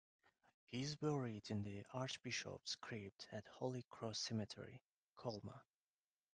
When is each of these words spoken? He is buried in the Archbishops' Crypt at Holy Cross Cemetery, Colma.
He 0.65 0.81
is 0.81 0.95
buried 0.95 1.51
in 1.51 1.61
the 1.61 1.83
Archbishops' 1.93 2.73
Crypt 2.73 3.27
at 3.31 3.45
Holy 3.45 3.83
Cross 3.91 4.17
Cemetery, 4.21 4.81
Colma. 5.15 5.61